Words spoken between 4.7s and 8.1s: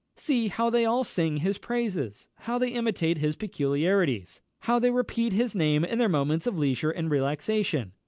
they repeat his name in their moments of leisure and relaxation!